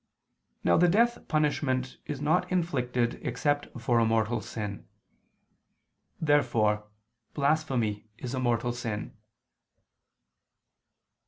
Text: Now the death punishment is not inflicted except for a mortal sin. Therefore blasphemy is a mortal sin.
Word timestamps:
Now 0.63 0.77
the 0.77 0.87
death 0.87 1.27
punishment 1.27 1.97
is 2.07 2.19
not 2.21 2.51
inflicted 2.51 3.19
except 3.23 3.67
for 3.79 3.99
a 3.99 4.03
mortal 4.07 4.41
sin. 4.41 4.87
Therefore 6.19 6.87
blasphemy 7.35 8.09
is 8.17 8.33
a 8.33 8.39
mortal 8.39 8.73
sin. 8.73 9.15